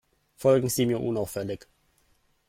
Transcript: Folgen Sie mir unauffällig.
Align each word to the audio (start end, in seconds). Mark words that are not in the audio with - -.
Folgen 0.35 0.67
Sie 0.67 0.87
mir 0.87 0.99
unauffällig. 0.99 1.67